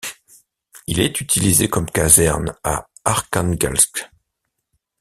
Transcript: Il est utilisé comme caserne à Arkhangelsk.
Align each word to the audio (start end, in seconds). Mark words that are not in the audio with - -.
Il 0.87 0.99
est 0.99 1.21
utilisé 1.21 1.69
comme 1.69 1.85
caserne 1.85 2.55
à 2.63 2.87
Arkhangelsk. 3.05 4.09